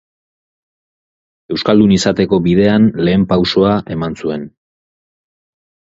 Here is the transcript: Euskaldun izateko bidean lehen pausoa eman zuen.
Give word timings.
Euskaldun 1.57 1.93
izateko 1.97 2.41
bidean 2.47 2.89
lehen 3.09 3.27
pausoa 3.35 3.77
eman 3.97 4.19
zuen. 4.25 4.49